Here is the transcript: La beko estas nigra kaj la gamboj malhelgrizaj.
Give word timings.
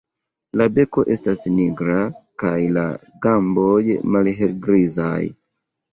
La 0.59 0.65
beko 0.77 1.03
estas 1.15 1.43
nigra 1.57 1.99
kaj 2.43 2.55
la 2.79 2.85
gamboj 3.27 3.77
malhelgrizaj. 4.17 5.23